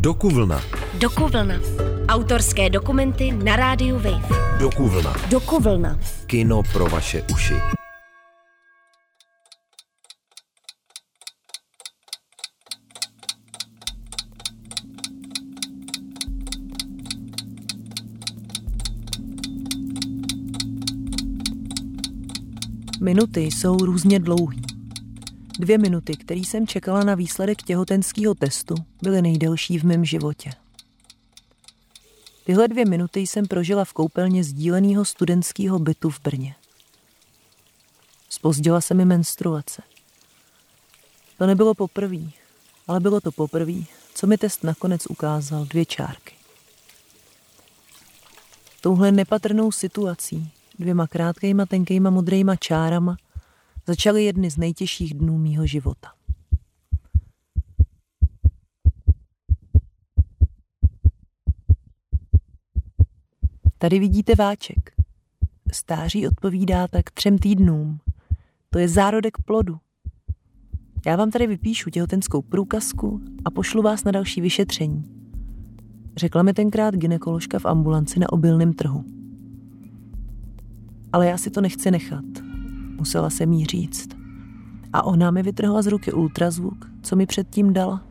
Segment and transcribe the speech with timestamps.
[0.00, 0.60] Dokuvlna.
[0.98, 1.54] Dokuvlna.
[2.08, 4.28] Autorské dokumenty na rádiu Wave.
[4.60, 5.14] Dokuvlna.
[5.30, 5.98] Dokuvlna.
[6.26, 7.54] Kino pro vaše uši.
[23.00, 24.69] Minuty jsou různě dlouhý.
[25.60, 30.50] Dvě minuty, které jsem čekala na výsledek těhotenského testu, byly nejdelší v mém životě.
[32.44, 36.54] Tyhle dvě minuty jsem prožila v koupelně sdíleného studentského bytu v Brně.
[38.28, 39.82] Spozdila se mi menstruace.
[41.38, 42.30] To nebylo poprvé,
[42.88, 43.82] ale bylo to poprvé,
[44.14, 46.34] co mi test nakonec ukázal dvě čárky.
[48.80, 53.16] Touhle nepatrnou situací, dvěma krátkejma, tenkejma, modrejma čárama,
[53.90, 56.08] začaly jedny z nejtěžších dnů mýho života.
[63.78, 64.92] Tady vidíte váček.
[65.72, 68.00] Stáří odpovídá tak třem týdnům.
[68.70, 69.78] To je zárodek plodu.
[71.06, 75.04] Já vám tady vypíšu těhotenskou průkazku a pošlu vás na další vyšetření.
[76.16, 79.04] Řekla mi tenkrát ginekoložka v ambulanci na obilném trhu.
[81.12, 82.49] Ale já si to nechci nechat.
[83.00, 84.08] Musela se jí říct.
[84.92, 88.02] A ona mi vytrhla z ruky ultrazvuk, co mi předtím dala.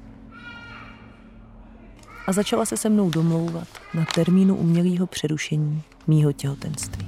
[2.28, 7.08] A začala se se mnou domlouvat na termínu umělého přerušení mýho těhotenství.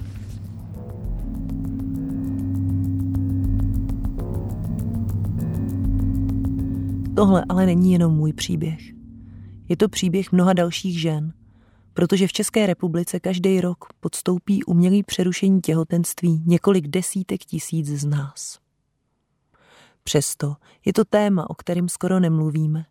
[7.16, 8.80] Tohle ale není jenom můj příběh.
[9.70, 11.34] Je to příběh mnoha dalších žen,
[12.02, 18.60] protože v České republice každý rok podstoupí umělý přerušení těhotenství několik desítek tisíc z nás.
[20.04, 22.86] Přesto je to téma, o kterém skoro nemluvíme.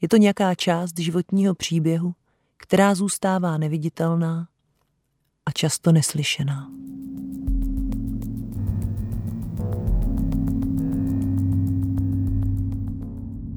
[0.00, 2.14] Je to nějaká část životního příběhu,
[2.56, 4.48] která zůstává neviditelná
[5.46, 6.70] a často neslyšená.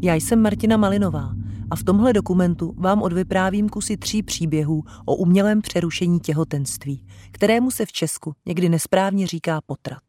[0.02, 1.41] Já jsem Martina Malinová
[1.72, 7.86] a v tomhle dokumentu vám odvyprávím kusy tří příběhů o umělém přerušení těhotenství, kterému se
[7.86, 10.04] v Česku někdy nesprávně říká potrat.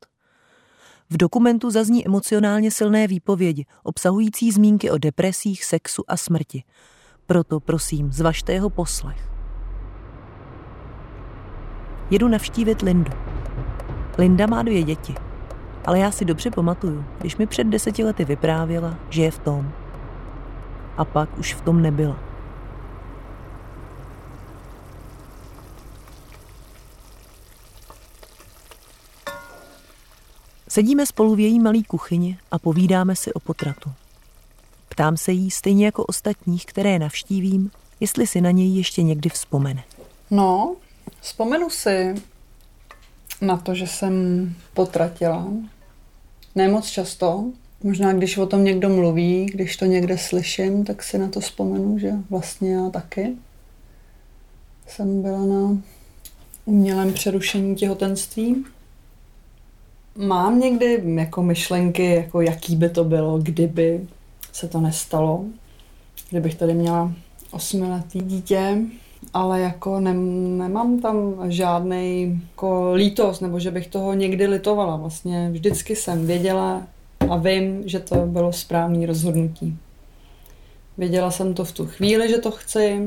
[1.11, 6.63] V dokumentu zazní emocionálně silné výpovědi, obsahující zmínky o depresích, sexu a smrti.
[7.27, 9.31] Proto prosím, zvažte jeho poslech.
[12.11, 13.13] Jedu navštívit Lindu.
[14.19, 15.15] Linda má dvě děti,
[15.85, 19.73] ale já si dobře pamatuju, když mi před deseti lety vyprávěla, že je v tom
[20.97, 22.33] a pak už v tom nebyla.
[30.69, 33.93] Sedíme spolu v její malý kuchyni a povídáme si o potratu.
[34.89, 37.71] Ptám se jí stejně jako ostatních, které navštívím,
[38.01, 39.85] jestli si na něj ještě někdy vzpomene.
[40.31, 40.77] No,
[41.21, 42.15] vzpomenu si
[43.41, 44.15] na to, že jsem
[44.75, 45.47] potratila.
[46.55, 47.45] Ne moc často,
[47.83, 51.99] Možná, když o tom někdo mluví, když to někde slyším, tak si na to vzpomenu,
[51.99, 53.33] že vlastně já taky
[54.87, 55.79] jsem byla na
[56.65, 58.65] umělém přerušení těhotenství.
[60.17, 64.07] Mám někdy jako myšlenky, jako jaký by to bylo, kdyby
[64.53, 65.45] se to nestalo.
[66.31, 67.13] Kdybych tady měla
[67.51, 68.79] osmiletý dítě,
[69.35, 70.15] ale jako ne,
[70.59, 74.97] nemám tam žádný jako lítost, nebo že bych toho někdy litovala.
[74.97, 76.83] Vlastně vždycky jsem věděla,
[77.33, 79.79] a vím, že to bylo správné rozhodnutí.
[80.99, 83.01] Věděla jsem to v tu chvíli, že to chci,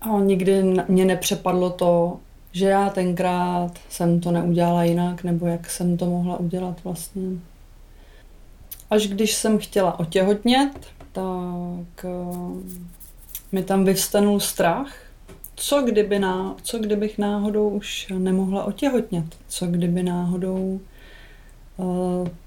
[0.00, 2.18] ale nikdy mě nepřepadlo to,
[2.52, 7.22] že já tenkrát jsem to neudělala jinak, nebo jak jsem to mohla udělat vlastně.
[8.90, 12.76] Až když jsem chtěla otěhotnět, tak eh,
[13.52, 14.94] mi tam vyvstanul strach,
[15.54, 20.80] co, kdyby ná, co kdybych náhodou už nemohla otěhotnět, co kdyby náhodou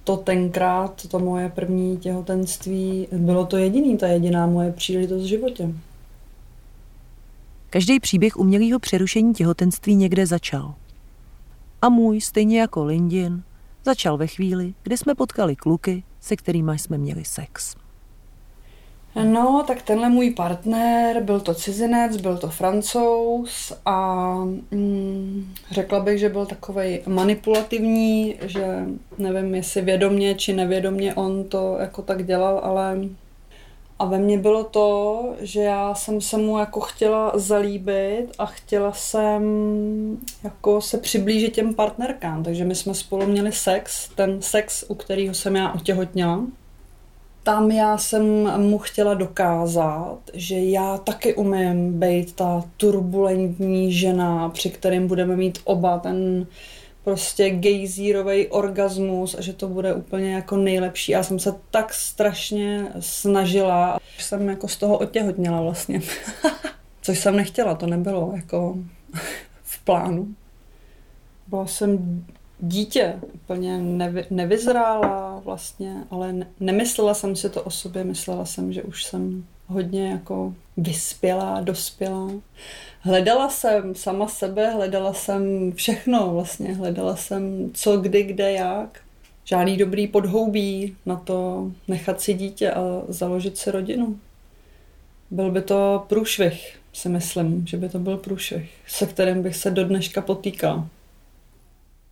[0.03, 5.73] to tenkrát, to moje první těhotenství, bylo to jediný, ta jediná moje příležitost v životě.
[7.69, 10.73] Každý příběh umělého přerušení těhotenství někde začal.
[11.81, 13.43] A můj, stejně jako Lindin,
[13.85, 17.75] začal ve chvíli, kdy jsme potkali kluky, se kterými jsme měli sex.
[19.15, 24.35] No, tak tenhle můj partner, byl to cizinec, byl to francouz a
[24.71, 28.85] mm, řekla bych, že byl takový manipulativní, že
[29.17, 32.97] nevím, jestli vědomně či nevědomně on to jako tak dělal, ale
[33.99, 38.93] a ve mně bylo to, že já jsem se mu jako chtěla zalíbit a chtěla
[38.93, 39.43] jsem
[40.43, 45.33] jako se přiblížit těm partnerkám, takže my jsme spolu měli sex, ten sex, u kterého
[45.33, 46.45] jsem já otěhotněla
[47.49, 48.23] tam já jsem
[48.61, 55.59] mu chtěla dokázat, že já taky umím být ta turbulentní žena, při kterým budeme mít
[55.63, 56.47] oba ten
[57.03, 61.11] prostě gejzírový orgasmus a že to bude úplně jako nejlepší.
[61.11, 66.01] Já jsem se tak strašně snažila, že jsem jako z toho otěhotněla vlastně.
[67.01, 68.77] Což jsem nechtěla, to nebylo jako
[69.63, 70.27] v plánu.
[71.47, 72.25] Byla jsem
[72.59, 78.73] dítě, úplně nevy, nevyzrála vlastně, ale ne, nemyslela jsem si to o sobě, myslela jsem,
[78.73, 82.29] že už jsem hodně jako vyspělá, dospělá.
[83.01, 88.99] Hledala jsem sama sebe, hledala jsem všechno vlastně, hledala jsem co, kdy, kde, jak.
[89.45, 94.19] Žádný dobrý podhoubí na to nechat si dítě a založit si rodinu.
[95.31, 99.71] Byl by to průšvih, si myslím, že by to byl průšvih, se kterým bych se
[99.71, 100.87] do dneška potýkal.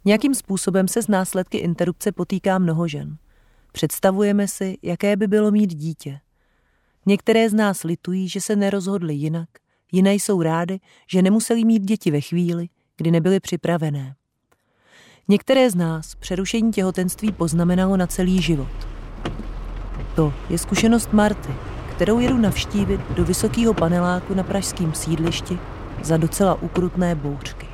[0.08, 3.18] Nějakým způsobem se z následky interrupce potýká mnoho žen.
[3.72, 6.20] Představujeme si, jaké by bylo mít dítě.
[7.06, 9.50] Některé z nás litují, že se nerozhodly jinak,
[9.92, 10.80] jiné jsou rády,
[11.12, 14.16] že nemuseli mít děti ve chvíli, kdy nebyly připravené.
[15.28, 18.88] Některé z nás přerušení těhotenství poznamenalo na celý život.
[20.16, 21.54] To je zkušenost Marty,
[21.96, 25.60] kterou jedu navštívit do vysokého paneláku na pražském sídlišti
[26.04, 27.68] za docela ukrutné bouřky.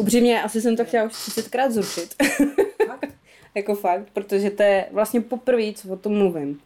[0.00, 2.14] Upřímně, asi jsem to chtěla už 30krát zrušit.
[3.54, 6.60] jako fakt, protože to je vlastně poprvé, co o tom mluvím.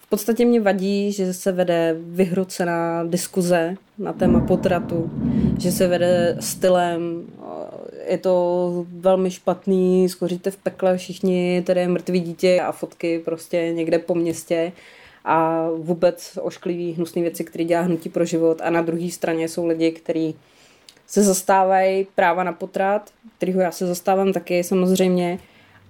[0.00, 5.10] V podstatě mě vadí, že se vede vyhrocená diskuze na téma potratu,
[5.58, 7.26] že se vede stylem,
[8.08, 13.72] je to velmi špatný, skoříte v pekle všichni, tady je mrtvý dítě a fotky prostě
[13.72, 14.72] někde po městě
[15.24, 19.66] a vůbec ošklivý, hnusné věci, které dělá Hnutí pro život a na druhé straně jsou
[19.66, 20.34] lidi, kteří
[21.10, 25.38] se zastávají práva na potrat, kterýho já se zastávám taky samozřejmě,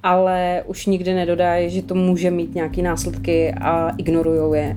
[0.03, 4.77] ale už nikdy nedodají, že to může mít nějaké následky a ignorují je.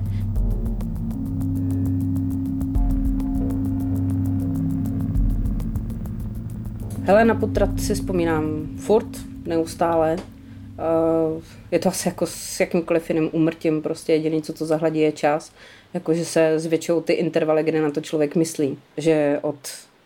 [7.02, 9.08] Hele, na potrat si vzpomínám furt,
[9.46, 10.16] neustále.
[10.16, 15.12] Uh, je to asi jako s jakýmkoliv jiným umrtím, prostě jediný, co to zahladí, je
[15.12, 15.52] čas.
[15.94, 18.78] Jakože se zvětšou ty intervaly, kde na to člověk myslí.
[18.96, 19.56] Že od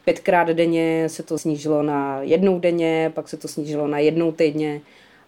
[0.09, 4.81] pětkrát denně se to snížilo na jednou denně, pak se to snížilo na jednou týdně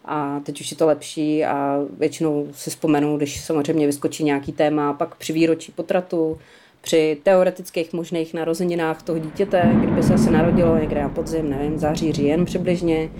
[0.04, 4.92] a teď už je to lepší a většinou si vzpomenu, když samozřejmě vyskočí nějaký téma,
[4.92, 6.38] pak při výročí potratu,
[6.80, 12.12] při teoretických možných narozeninách toho dítěte, kdyby se asi narodilo někde na podzim, nevím, září,
[12.12, 13.10] říjen přibližně,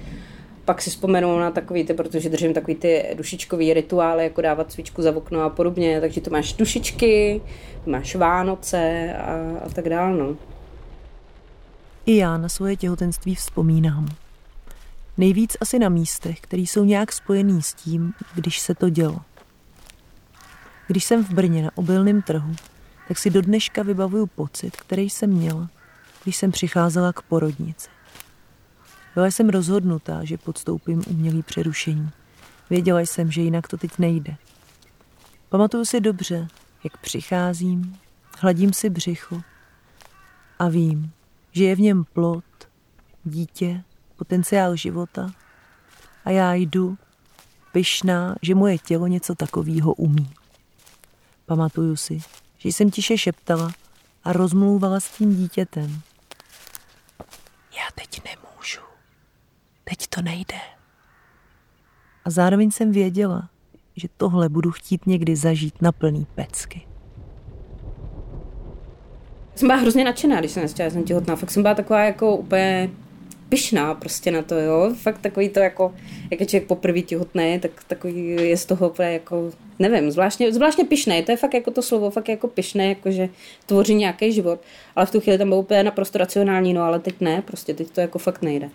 [0.64, 5.02] pak si vzpomenu na takový ty, protože držím takový ty dušičkový rituály, jako dávat svíčku
[5.02, 7.40] za okno a podobně, takže to máš dušičky,
[7.86, 9.34] máš Vánoce a,
[9.64, 10.18] a tak dále.
[10.18, 10.36] No.
[12.06, 14.08] I já na svoje těhotenství vzpomínám.
[15.16, 19.20] Nejvíc asi na místech, které jsou nějak spojený s tím, když se to dělo.
[20.86, 22.54] Když jsem v Brně na obilném trhu,
[23.08, 25.70] tak si do dneška vybavuju pocit, který jsem měla,
[26.22, 27.88] když jsem přicházela k porodnici.
[29.14, 32.10] Byla jsem rozhodnutá, že podstoupím umělý přerušení.
[32.70, 34.36] Věděla jsem, že jinak to teď nejde.
[35.48, 36.48] Pamatuju si dobře,
[36.84, 37.98] jak přicházím,
[38.38, 39.42] hladím si břicho
[40.58, 41.12] a vím,
[41.52, 42.44] že je v něm plod,
[43.24, 43.82] dítě,
[44.16, 45.30] potenciál života
[46.24, 46.98] a já jdu
[47.72, 50.30] pyšná, že moje tělo něco takového umí.
[51.46, 52.20] Pamatuju si,
[52.58, 53.72] že jsem tiše šeptala
[54.24, 56.00] a rozmlouvala s tím dítětem.
[57.72, 58.80] Já teď nemůžu.
[59.84, 60.60] Teď to nejde.
[62.24, 63.48] A zároveň jsem věděla,
[63.96, 66.89] že tohle budu chtít někdy zažít na plný pecky
[69.60, 71.36] jsem byla hrozně nadšená, když jsem že jsem těhotná.
[71.36, 72.90] Fakt jsem byla taková jako úplně
[73.48, 74.94] pyšná prostě na to, jo.
[74.94, 75.94] Fakt takový to jako,
[76.30, 80.84] jak je člověk poprvé těhotný, tak takový je z toho úplně jako, nevím, zvláštně, zvláštně
[80.84, 81.22] pyšný.
[81.22, 83.28] To je fakt jako to slovo, fakt jako pyšné, jako že
[83.66, 84.60] tvoří nějaký život.
[84.96, 87.90] Ale v tu chvíli tam bylo úplně naprosto racionální, no ale teď ne, prostě teď
[87.90, 88.70] to jako fakt nejde.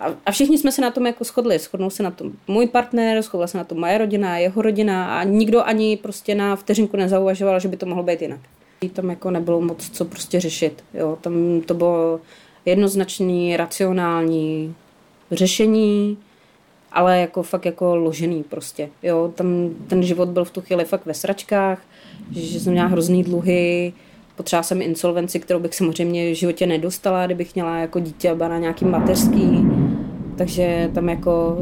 [0.00, 1.58] A, a všichni jsme se na tom jako shodli.
[1.58, 5.24] Shodnul se na tom můj partner, shodla se na tom moje rodina, jeho rodina a
[5.24, 8.40] nikdo ani prostě na vteřinku nezauvažoval, že by to mohlo být jinak.
[8.88, 10.84] Tam jako nebylo moc co prostě řešit.
[10.94, 11.18] Jo.
[11.20, 12.20] Tam to bylo
[12.64, 14.74] jednoznačný, racionální
[15.30, 16.18] řešení,
[16.92, 18.88] ale jako fakt jako ložený prostě.
[19.02, 19.32] Jo.
[19.34, 21.82] Tam ten život byl v tu chvíli fakt ve sračkách,
[22.30, 23.92] že jsem měla hrozný dluhy,
[24.36, 28.58] potřeba jsem insolvenci, kterou bych samozřejmě v životě nedostala, kdybych měla jako dítě a na
[28.58, 29.66] nějaký mateřský.
[30.36, 31.58] Takže tam jako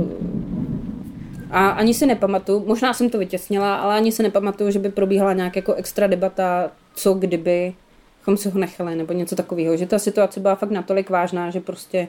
[1.51, 5.33] a ani si nepamatuju, možná jsem to vytěsnila, ale ani si nepamatuju, že by probíhala
[5.33, 7.75] nějak jako extra debata, co kdyby
[8.35, 9.77] si ho nechali, nebo něco takového.
[9.77, 12.09] Že ta situace byla fakt natolik vážná, že prostě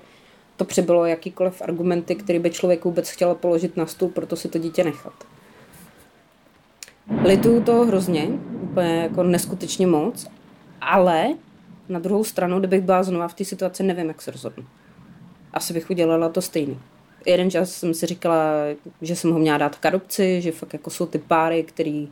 [0.58, 4.58] to přibylo jakýkoliv argumenty, který by člověk vůbec chtěl položit na stůl, proto si to
[4.58, 5.14] dítě nechat.
[7.24, 8.28] Lituju to hrozně,
[8.62, 10.28] úplně jako neskutečně moc,
[10.82, 11.28] ale
[11.90, 14.66] na druhou stranu, kdybych byla znova v té situaci, nevím, jak se rozhodnu.
[15.54, 16.80] Asi bych udělala to stejný.
[17.26, 18.54] Jeden čas jsem si říkala,
[19.02, 22.12] že jsem ho měla dát k adopci, že fakt jako jsou ty páry, který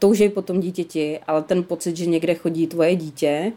[0.00, 3.52] touží po tom dítěti, ale ten pocit, že někde chodí tvoje dítě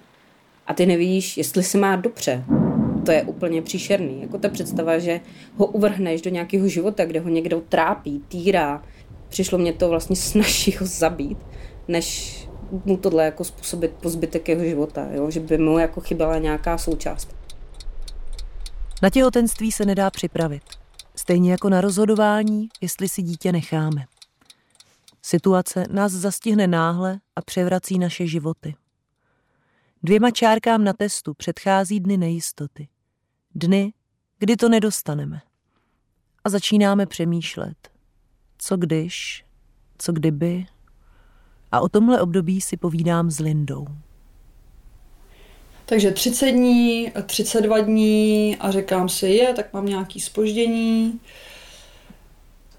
[0.67, 2.43] a ty nevíš, jestli se má dobře,
[3.05, 4.21] to je úplně příšerný.
[4.21, 5.19] Jako ta představa, že
[5.57, 8.83] ho uvrhneš do nějakého života, kde ho někdo trápí, týrá.
[9.29, 11.37] Přišlo mě to vlastně snaží ho zabít,
[11.87, 12.37] než
[12.85, 15.31] mu tohle jako způsobit po zbytek jeho života, jo?
[15.31, 17.35] že by mu jako chyběla nějaká součást.
[19.01, 20.63] Na těhotenství se nedá připravit.
[21.15, 24.05] Stejně jako na rozhodování, jestli si dítě necháme.
[25.25, 28.75] Situace nás zastihne náhle a převrací naše životy.
[30.03, 32.87] Dvěma čárkám na testu předchází dny nejistoty.
[33.55, 33.93] Dny,
[34.39, 35.41] kdy to nedostaneme.
[36.43, 37.91] A začínáme přemýšlet.
[38.57, 39.45] Co když,
[39.97, 40.65] co kdyby.
[41.71, 43.87] A o tomhle období si povídám s Lindou.
[45.85, 51.19] Takže 30 dní, 32 dní a říkám si, je, tak mám nějaký spoždění.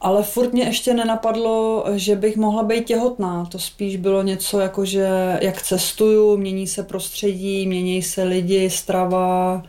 [0.05, 3.45] Ale furt mě ještě nenapadlo, že bych mohla být těhotná.
[3.45, 9.63] To spíš bylo něco jako, že jak cestuju, mění se prostředí, mění se lidi, strava.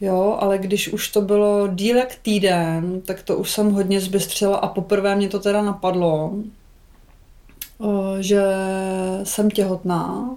[0.00, 4.56] Jo, ale když už to bylo díl jak týden, tak to už jsem hodně zbystřila
[4.56, 6.32] a poprvé mě to teda napadlo,
[8.20, 8.42] že
[9.22, 10.30] jsem těhotná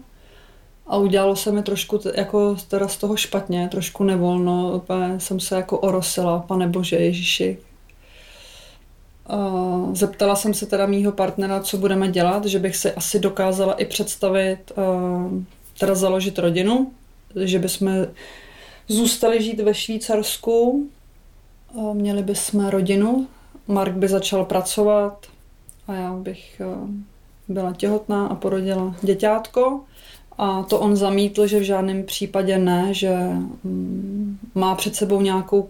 [0.88, 5.56] a udělalo se mi trošku jako teda z toho špatně, trošku nevolno, úplně jsem se
[5.56, 7.58] jako orosila, pane bože Ježíši.
[9.94, 13.86] Zeptala jsem se teda mýho partnera, co budeme dělat, že bych si asi dokázala i
[13.86, 14.72] představit,
[15.80, 16.92] teda založit rodinu,
[17.36, 18.08] že bychom
[18.88, 20.90] zůstali žít ve Švýcarsku,
[21.94, 23.28] měli bychom rodinu,
[23.68, 25.28] Mark by začal pracovat
[25.88, 26.62] a já bych
[27.48, 29.82] byla těhotná a porodila děťátko.
[30.38, 33.16] A to on zamítl, že v žádném případě ne, že
[33.64, 35.70] mm, má před sebou nějakou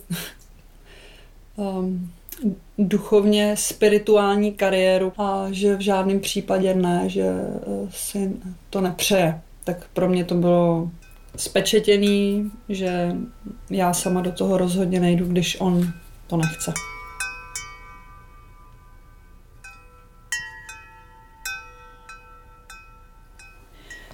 [2.78, 7.32] duchovně spirituální kariéru a že v žádném případě ne, že
[7.66, 8.32] uh, si
[8.70, 9.42] to nepřeje.
[9.64, 10.90] Tak pro mě to bylo
[11.36, 13.16] spečetěný, že
[13.70, 15.94] já sama do toho rozhodně nejdu, když on
[16.28, 16.74] to nechce.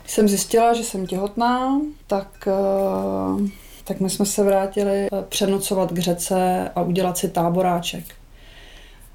[0.02, 3.50] Když jsem zjistila, že jsem těhotná, tak, eh,
[3.88, 8.16] tak my jsme se vrátili eh, přenocovat k řece a udělat si táboráček.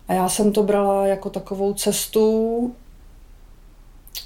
[0.08, 2.74] A já jsem to brala jako takovou cestu,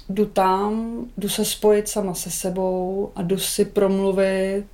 [0.09, 4.65] jdu tam, jdu se spojit sama se sebou a jdu si promluvit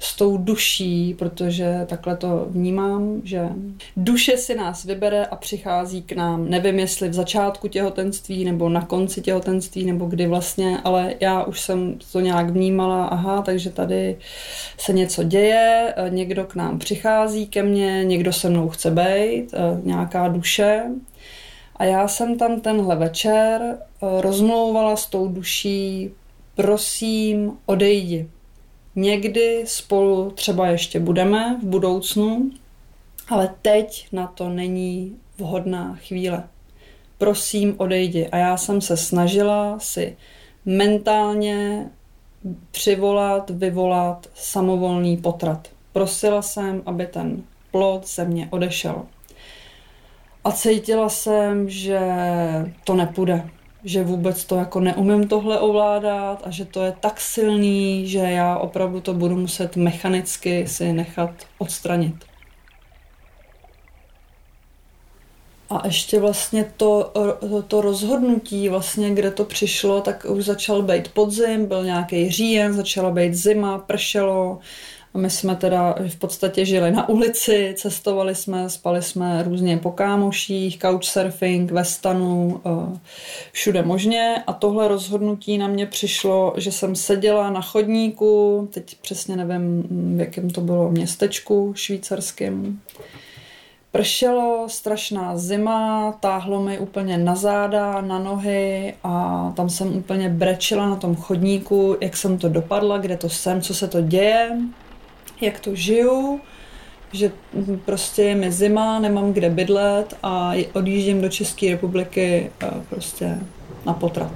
[0.00, 3.48] s tou duší, protože takhle to vnímám, že
[3.96, 6.50] duše si nás vybere a přichází k nám.
[6.50, 11.60] Nevím, jestli v začátku těhotenství nebo na konci těhotenství nebo kdy vlastně, ale já už
[11.60, 14.18] jsem to nějak vnímala, aha, takže tady
[14.78, 20.28] se něco děje, někdo k nám přichází ke mně, někdo se mnou chce být, nějaká
[20.28, 20.82] duše.
[21.76, 23.78] A já jsem tam tenhle večer
[24.20, 26.10] rozmlouvala s tou duší,
[26.54, 28.28] prosím, odejdi
[28.98, 32.50] Někdy spolu třeba ještě budeme v budoucnu,
[33.28, 36.44] ale teď na to není vhodná chvíle.
[37.18, 38.28] Prosím, odejdi.
[38.28, 40.16] A já jsem se snažila si
[40.64, 41.90] mentálně
[42.70, 45.68] přivolat, vyvolat samovolný potrat.
[45.92, 49.02] Prosila jsem, aby ten plod ze mě odešel.
[50.44, 52.00] A cítila jsem, že
[52.84, 53.50] to nepůjde
[53.84, 58.56] že vůbec to jako neumím tohle ovládat a že to je tak silný, že já
[58.56, 62.14] opravdu to budu muset mechanicky si nechat odstranit.
[65.70, 67.12] A ještě vlastně to,
[67.68, 73.10] to rozhodnutí, vlastně, kde to přišlo, tak už začal být podzim, byl nějaký říjen, začala
[73.10, 74.58] být zima, pršelo,
[75.14, 79.92] a my jsme teda v podstatě žili na ulici, cestovali jsme, spali jsme různě po
[79.92, 82.98] kámoších, couchsurfing, ve stanu, eh,
[83.52, 84.42] všude možně.
[84.46, 89.86] A tohle rozhodnutí na mě přišlo, že jsem seděla na chodníku, teď přesně nevím,
[90.16, 92.80] v jakém to bylo městečku švýcarském.
[93.92, 100.88] Pršelo, strašná zima, táhlo mi úplně na záda, na nohy a tam jsem úplně brečila
[100.88, 104.58] na tom chodníku, jak jsem to dopadla, kde to jsem, co se to děje
[105.40, 106.40] jak to žiju,
[107.12, 107.32] že
[107.84, 113.38] prostě je mi zima, nemám kde bydlet a odjíždím do České republiky eh, prostě
[113.86, 114.32] na potrat.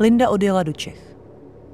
[0.00, 1.16] Linda odjela do Čech.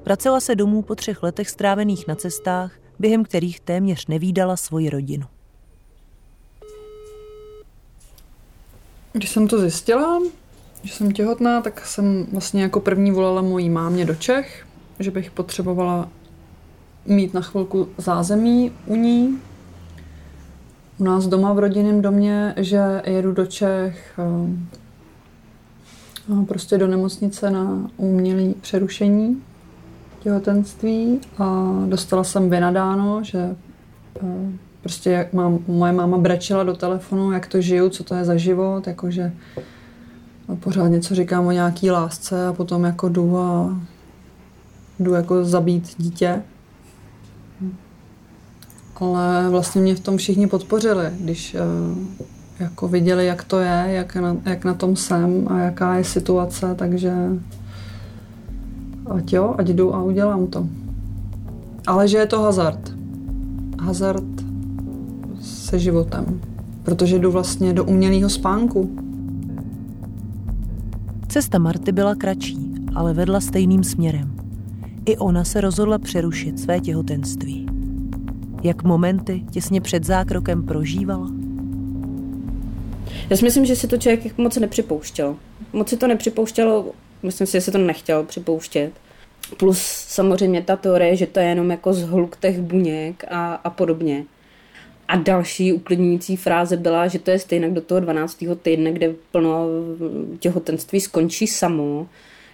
[0.04, 5.26] Vracela se domů po třech letech strávených na cestách, během kterých téměř nevídala svoji rodinu.
[9.12, 10.20] Když jsem to zjistila,
[10.82, 14.66] že jsem těhotná, tak jsem vlastně jako první volala mojí mámě do Čech,
[14.98, 16.08] že bych potřebovala
[17.06, 19.38] mít na chvilku zázemí u ní.
[20.98, 24.22] U nás doma v rodinném domě, že jedu do Čech eh,
[26.44, 29.42] prostě do nemocnice na umělé přerušení
[30.20, 33.56] těhotenství a dostala jsem vynadáno, že
[34.22, 38.24] eh, prostě jak mám, moje máma brečela do telefonu, jak to žiju, co to je
[38.24, 39.32] za život, jakože
[40.56, 43.80] pořád něco říkám o nějaký lásce a potom jako jdu a
[44.98, 46.42] jdu jako zabít dítě.
[48.96, 51.58] Ale vlastně mě v tom všichni podpořili, když eh,
[52.58, 56.74] jako viděli, jak to je, jak na, jak na tom jsem a jaká je situace,
[56.74, 57.12] takže
[59.10, 60.66] ať jo, ať jdu a udělám to.
[61.86, 62.92] Ale že je to hazard.
[63.80, 64.24] Hazard
[65.40, 66.40] se životem.
[66.82, 69.07] Protože jdu vlastně do umělého spánku.
[71.30, 72.58] Cesta Marty byla kratší,
[72.94, 74.36] ale vedla stejným směrem.
[75.06, 77.66] I ona se rozhodla přerušit své těhotenství.
[78.62, 81.30] Jak momenty těsně před zákrokem prožívala?
[83.30, 85.36] Já si myslím, že si to člověk moc nepřipouštěl.
[85.72, 86.86] Moc si to nepřipouštělo,
[87.22, 88.92] myslím si, že se to nechtěl připouštět.
[89.56, 94.24] Plus samozřejmě ta teorie, že to je jenom jako zhluk těch buněk a, a podobně.
[95.08, 98.44] A další uklidňující fráze byla, že to je stejně do toho 12.
[98.62, 99.66] týdne, kde plno
[100.38, 102.08] těhotenství skončí samo,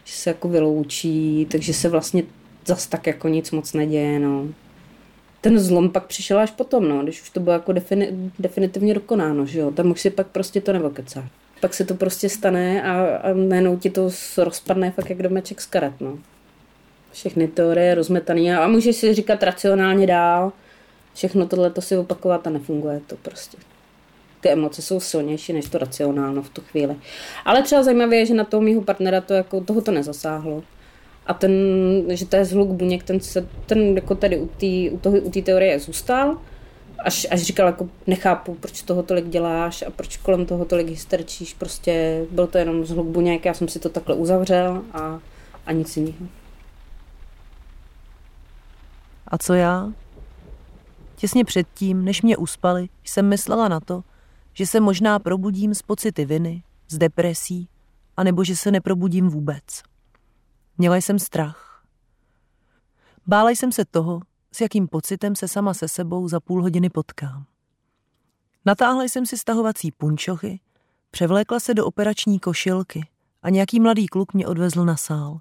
[0.05, 2.23] že se jako vyloučí, takže se vlastně
[2.67, 4.47] zas tak jako nic moc neděje, no.
[5.41, 9.47] Ten zlom pak přišel až potom, no, když už to bylo jako defini- definitivně dokonáno,
[9.47, 11.29] že jo, tam už si pak prostě to nevokecá.
[11.61, 15.67] Pak se to prostě stane a, a najednou ti to rozpadne fakt jak domeček z
[15.67, 16.19] karet, no.
[17.13, 20.53] Všechny teorie rozmetaný a, a můžeš si říkat racionálně dál,
[21.15, 23.59] všechno tohle to si opakovat a nefunguje to prostě.
[24.41, 26.97] Ty emoce jsou silnější než to racionálno v tu chvíli.
[27.45, 30.63] Ale třeba zajímavé je, že na toho mýho partnera to jako, toho to nezasáhlo.
[31.27, 31.53] A ten,
[32.09, 35.31] že to je zhluk buněk, ten, se, ten jako tady u té u toho, u
[35.31, 36.39] teorie zůstal,
[36.99, 41.55] až, až říkal, jako nechápu, proč toho tolik děláš a proč kolem toho tolik hysterčíš,
[41.55, 45.21] prostě byl to jenom zhluk buněk, já jsem si to takhle uzavřel a,
[45.67, 46.27] a nic jiného.
[49.29, 49.93] A co já?
[51.25, 54.05] Těsně předtím, než mě uspali, jsem myslela na to,
[54.53, 57.69] že se možná probudím z pocity viny, z depresí,
[58.17, 59.83] anebo že se neprobudím vůbec.
[60.79, 61.85] Měla jsem strach.
[63.27, 64.21] Bála jsem se toho,
[64.53, 67.47] s jakým pocitem se sama se sebou za půl hodiny potkám.
[68.65, 70.61] Natáhla jsem si stahovací punčochy,
[71.11, 73.09] převlékla se do operační košilky
[73.43, 75.41] a nějaký mladý kluk mě odvezl na sál.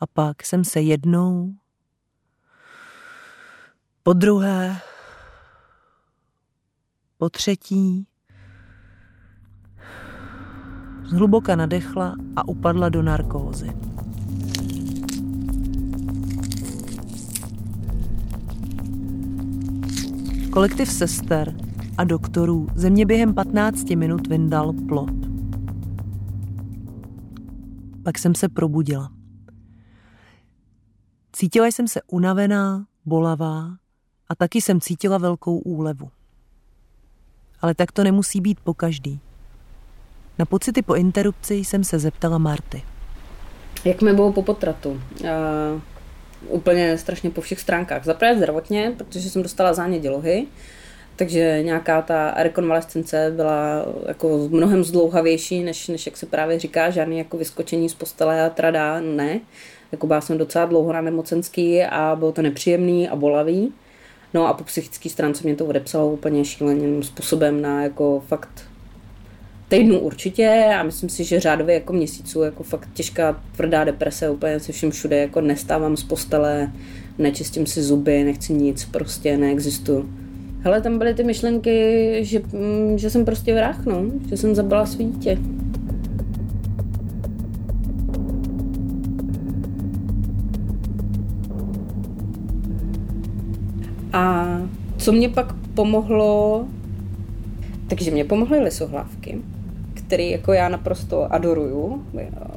[0.00, 1.54] A pak jsem se jednou,
[4.02, 4.76] po druhé,
[7.18, 8.06] po třetí,
[11.04, 13.70] zhluboka nadechla a upadla do narkózy.
[20.52, 21.56] Kolektiv sester
[21.98, 25.10] a doktorů ze mě během 15 minut vyndal plot.
[28.04, 29.12] Pak jsem se probudila.
[31.32, 33.81] Cítila jsem se unavená, bolavá
[34.32, 36.10] a taky jsem cítila velkou úlevu.
[37.60, 39.20] Ale tak to nemusí být po každý.
[40.38, 42.82] Na pocity po interrupci jsem se zeptala Marty.
[43.84, 44.90] Jak mi bylo po potratu?
[44.90, 45.80] Uh,
[46.48, 48.04] úplně strašně po všech stránkách.
[48.04, 50.46] Zaprvé zdravotně, protože jsem dostala zánět dělohy,
[51.16, 57.18] takže nějaká ta rekonvalescence byla jako mnohem zdlouhavější, než, než jak se právě říká, žádný
[57.18, 59.40] jako vyskočení z postele a trada, ne.
[59.92, 63.72] Jako byla jsem docela dlouho na nemocenský a bylo to nepříjemný a bolavý.
[64.34, 68.64] No a po psychické stránce mě to odepsalo úplně šíleným způsobem na jako fakt
[69.68, 74.60] týdnu určitě a myslím si, že řádově jako měsíců jako fakt těžká tvrdá deprese, úplně
[74.60, 76.72] se vším všude, jako nestávám z postele,
[77.18, 80.10] nečistím si zuby, nechci nic, prostě neexistuju.
[80.60, 84.86] Hele, tam byly ty myšlenky, že, mm, že jsem prostě vrah, no, že jsem zabila
[84.86, 85.38] svítě.
[94.12, 94.46] A
[94.98, 96.66] co mě pak pomohlo,
[97.88, 99.38] takže mě pomohly lesohlávky,
[99.94, 102.06] který jako já naprosto adoruju.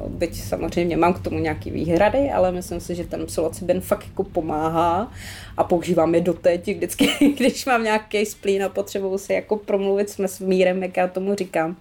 [0.08, 4.24] Byť samozřejmě mám k tomu nějaký výhrady, ale myslím si, že ten psilocybin fakt jako
[4.24, 5.12] pomáhá
[5.56, 10.40] a používám je doteď, vždycky, když mám nějaký splín a potřebuju si jako promluvit s
[10.40, 11.76] mírem, jak já tomu říkám,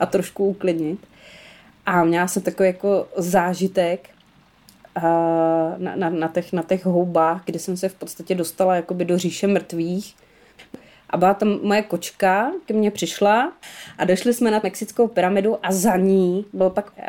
[0.00, 0.98] a trošku uklidnit.
[1.86, 4.08] A měla jsem takový jako zážitek,
[5.78, 9.18] na, na, na, těch, na těch houbách, kde jsem se v podstatě dostala jakoby do
[9.18, 10.14] říše mrtvých.
[11.10, 13.52] A byla tam moje kočka, ke mně přišla
[13.98, 17.04] a došli jsme na Mexickou pyramidu a za ní byl pak uh,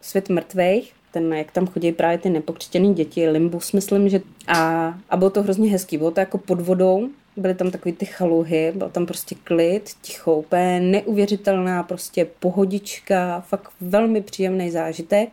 [0.00, 5.16] svět mrtvých, ten, jak tam chodí právě ty nepokřtěné děti, limbus, myslím, že a, a
[5.16, 8.88] bylo to hrozně hezký, bylo to jako pod vodou, byly tam takový ty chaluhy, byl
[8.88, 15.28] tam prostě klid, ticho, úplně neuvěřitelná prostě pohodička, fakt velmi příjemný zážitek.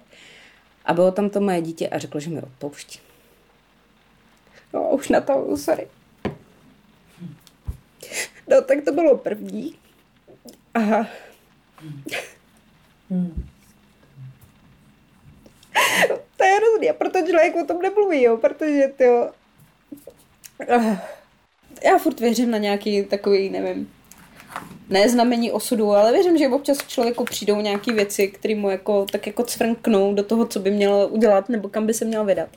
[0.86, 3.00] A bylo tam to moje dítě a řeklo, že mi odpouští.
[4.74, 5.88] No, už na to, sorry.
[8.48, 9.76] No, tak to bylo první.
[10.74, 11.08] Aha.
[16.38, 19.32] To je hrozný, a proto člověk o tom nemluví, jo, protože to...
[21.84, 23.94] Já furt věřím na nějaký takový, nevím,
[24.94, 29.06] ne znamení osudu, ale věřím, že občas k člověku přijdou nějaké věci, které mu jako,
[29.12, 32.50] tak jako cvrnknou do toho, co by měl udělat nebo kam by se měl vydat.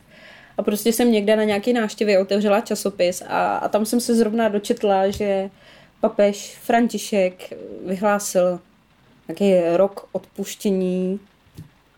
[0.59, 4.49] A prostě jsem někde na nějaké návštěvě otevřela časopis a, a tam jsem se zrovna
[4.49, 5.51] dočetla, že
[6.01, 7.53] papež František
[7.87, 8.61] vyhlásil
[9.29, 11.20] nějaký rok odpuštění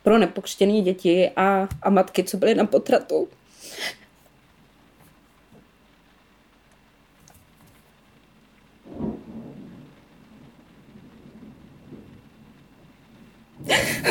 [0.03, 3.29] pro nepokřtěné děti a, a matky, co byly na potratu.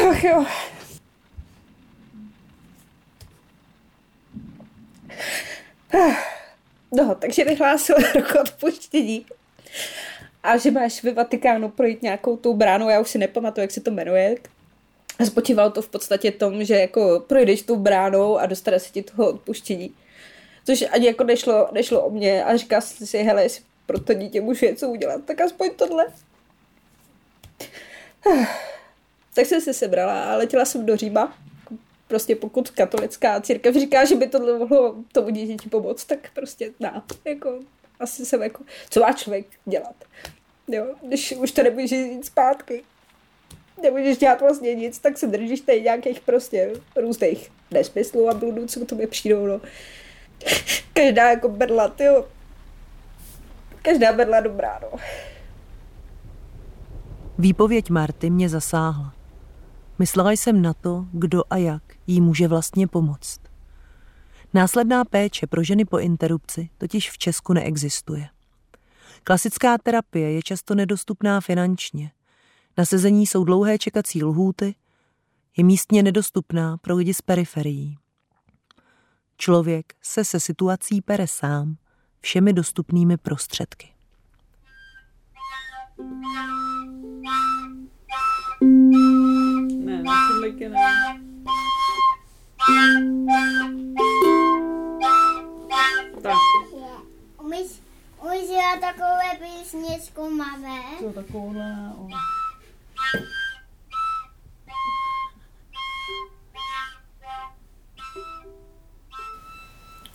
[0.10, 0.46] Ach jo.
[6.92, 9.26] No, takže vyhlásil rok odpuštění.
[10.44, 13.82] A že máš ve Vatikánu projít nějakou tou bránou, já už si nepamatuju, jak se
[13.82, 14.36] to jmenuje.
[15.26, 19.30] Spočívalo to v podstatě tom, že jako projdeš tou bránou a dostane se ti toho
[19.30, 19.94] odpuštění.
[20.66, 24.42] Což ani jako nešlo, nešlo o mě a říká si, hele, jestli pro to dítě
[24.42, 26.06] můžu něco udělat, tak aspoň tohle
[29.38, 31.38] tak jsem se sebrala a letěla jsem do Říma.
[32.08, 37.06] Prostě pokud katolická církev říká, že by tohle mohlo tomu dítěti pomoct, tak prostě na,
[37.26, 37.60] jako,
[38.00, 39.96] asi jsem jako, co má člověk dělat,
[40.68, 42.84] jo, když už to nemůžeš jít zpátky,
[43.82, 48.80] nemůžeš dělat vlastně nic, tak se držíš tady nějakých prostě různých nesmyslů a bludů, co
[48.80, 49.62] k tobě přijdou, no.
[50.94, 52.26] Každá jako berla, jo.
[53.82, 55.00] Každá berla dobrá, no.
[57.38, 59.17] Výpověď Marty mě zasáhla.
[60.00, 63.40] Myslela jsem na to, kdo a jak jí může vlastně pomoct.
[64.54, 68.30] Následná péče pro ženy po interrupci totiž v Česku neexistuje.
[69.24, 72.12] Klasická terapie je často nedostupná finančně.
[72.78, 74.76] Na sezení jsou dlouhé čekací lhůty,
[75.58, 77.98] je místně nedostupná pro lidi z periferií.
[79.38, 81.78] Člověk se se situací pere sám
[82.22, 83.94] všemi dostupnými prostředky.
[86.00, 86.57] Ne,
[90.38, 91.22] na publiky ne.
[96.22, 96.34] Tak.
[97.44, 97.68] Umíš,
[98.24, 100.82] umíš dělat takové písničku, máme?
[101.00, 102.08] Co takovouhle, o.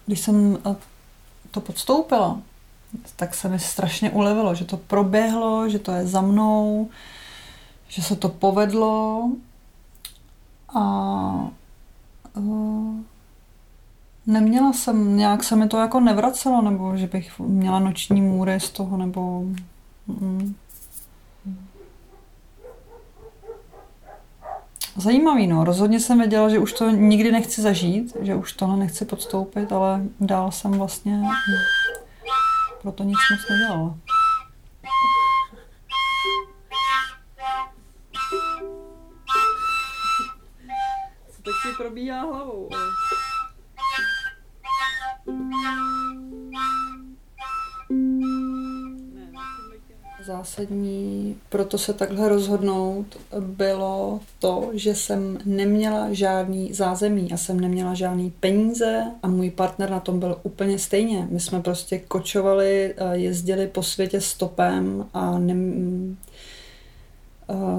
[0.06, 0.58] Když jsem
[1.50, 2.40] to podstoupila,
[3.16, 6.90] tak se mi strašně ulevilo, že to proběhlo, že to je za mnou,
[7.88, 9.22] že se to povedlo
[10.74, 11.50] a
[12.34, 12.96] uh,
[14.26, 18.70] neměla jsem, nějak se mi to jako nevracelo, nebo že bych měla noční můry z
[18.70, 19.44] toho, nebo
[20.06, 20.54] mm,
[24.96, 25.64] Zajímavý, no.
[25.64, 30.02] Rozhodně jsem věděla, že už to nikdy nechci zažít, že už tohle nechci podstoupit, ale
[30.20, 31.22] dál jsem vlastně
[32.82, 33.94] proto nic moc nedělala.
[41.44, 42.68] Teď si probíhá hlavou?
[50.26, 53.06] Zásadní proto se takhle rozhodnout
[53.40, 59.90] bylo to, že jsem neměla žádný zázemí a jsem neměla žádný peníze a můj partner
[59.90, 61.28] na tom byl úplně stejně.
[61.30, 65.56] My jsme prostě kočovali, jezdili po světě stopem a ne, a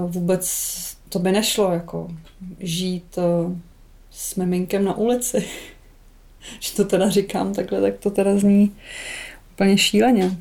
[0.06, 0.74] vůbec
[1.08, 2.08] to by nešlo jako
[2.60, 3.18] žít
[4.10, 5.48] s miminkem na ulici.
[6.60, 8.76] Že to teda říkám takhle, tak to teda zní
[9.52, 10.36] úplně šíleně.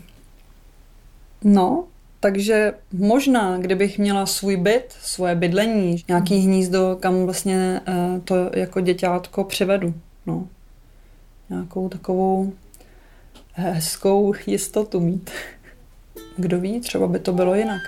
[1.43, 1.86] No,
[2.19, 8.79] takže možná, kdybych měla svůj byt, svoje bydlení, nějaký hnízdo, kam vlastně uh, to jako
[8.81, 9.93] děťátko přivedu.
[10.25, 10.47] No.
[11.49, 12.53] Nějakou takovou
[13.53, 15.31] hezkou jistotu mít.
[16.38, 17.81] Kdo ví, třeba by to bylo jinak.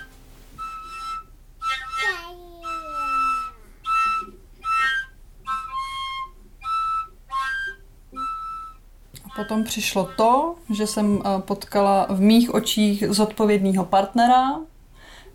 [9.36, 14.60] Potom přišlo to, že jsem eh, potkala v mých očích zodpovědného partnera.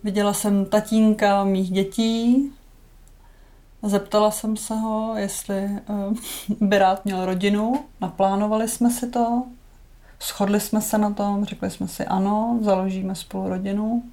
[0.03, 2.51] Viděla jsem tatínka mých dětí.
[3.83, 5.79] Zeptala jsem se ho, jestli eh,
[6.61, 7.85] by rád měl rodinu.
[8.01, 9.43] Naplánovali jsme si to.
[10.21, 14.03] Shodli jsme se na tom, řekli jsme si ano, založíme spolu rodinu.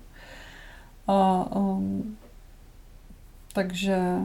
[1.06, 2.16] A, um,
[3.52, 4.18] takže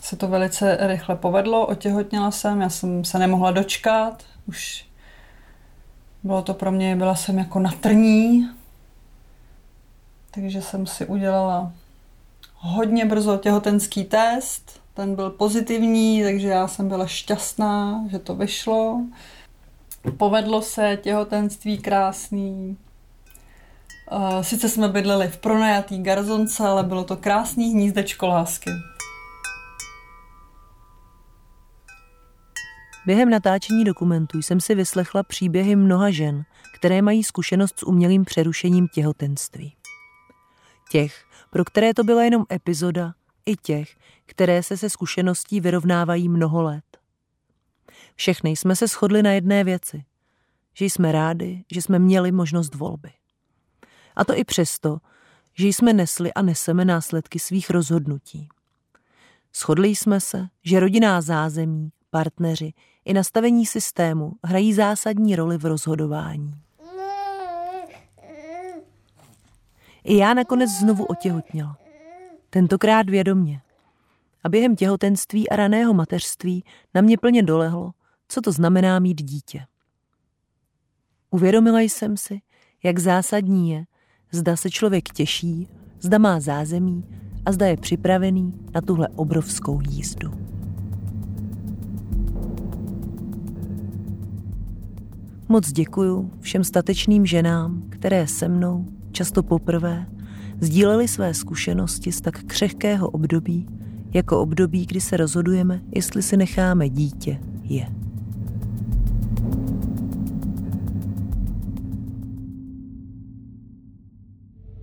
[0.00, 4.86] se to velice rychle povedlo, otěhotněla jsem, já jsem se nemohla dočkat, už
[6.22, 8.50] bylo to pro mě, byla jsem jako na trní,
[10.30, 11.72] takže jsem si udělala
[12.54, 19.00] hodně brzo těhotenský test, ten byl pozitivní, takže já jsem byla šťastná, že to vyšlo.
[20.16, 22.76] Povedlo se, těhotenství krásný.
[24.12, 28.70] Eh, sice jsme bydleli v pronajatý garzonce, ale bylo to krásný hnízdečko lásky.
[33.06, 38.88] Během natáčení dokumentů jsem si vyslechla příběhy mnoha žen, které mají zkušenost s umělým přerušením
[38.88, 39.76] těhotenství.
[40.90, 43.14] Těch, pro které to byla jenom epizoda,
[43.46, 46.84] i těch, které se se zkušeností vyrovnávají mnoho let.
[48.14, 50.04] Všechny jsme se shodli na jedné věci,
[50.74, 53.10] že jsme rádi, že jsme měli možnost volby.
[54.16, 54.98] A to i přesto,
[55.54, 58.48] že jsme nesli a neseme následky svých rozhodnutí.
[59.54, 62.72] Shodli jsme se, že rodinná zázemí, partneři
[63.04, 66.54] i nastavení systému hrají zásadní roli v rozhodování.
[70.04, 71.78] I já nakonec znovu otěhotněla.
[72.50, 73.60] Tentokrát vědomně.
[74.44, 77.90] A během těhotenství a raného mateřství na mě plně dolehlo,
[78.28, 79.66] co to znamená mít dítě.
[81.30, 82.40] Uvědomila jsem si,
[82.82, 83.84] jak zásadní je,
[84.32, 85.68] zda se člověk těší,
[86.00, 87.04] zda má zázemí
[87.46, 90.47] a zda je připravený na tuhle obrovskou jízdu.
[95.50, 100.06] Moc děkuju všem statečným ženám, které se mnou, často poprvé,
[100.60, 103.66] sdíleli své zkušenosti z tak křehkého období,
[104.14, 107.86] jako období, kdy se rozhodujeme, jestli si necháme dítě je.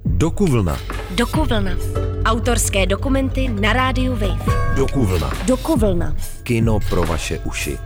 [0.06, 0.78] Dokuvlna.
[1.16, 1.72] Dokuvlna.
[2.26, 4.46] Autorské dokumenty na rádiu Wave.
[4.78, 5.32] Dokuvlna.
[5.48, 6.16] Dokuvlna.
[6.44, 7.78] Kino pro vaše uši.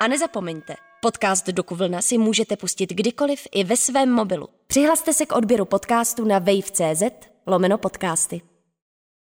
[0.00, 4.48] A nezapomeňte, podcast Dokuvlna si můžete pustit kdykoliv i ve svém mobilu.
[4.66, 7.02] Přihlaste se k odběru podcastu na wave.cz
[7.46, 8.40] lomeno podcasty.